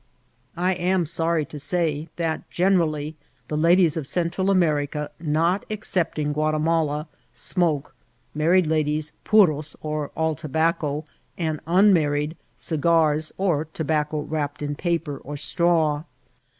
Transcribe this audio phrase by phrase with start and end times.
[0.57, 3.15] I am sorry to say that generally
[3.49, 7.93] the ladies of Central America, not excepting Guatimala, smoke,
[8.33, 11.05] married ladies puros, or all tobacco,
[11.37, 16.01] and unmarried cigars, or tobacco wrapped in paper or straw.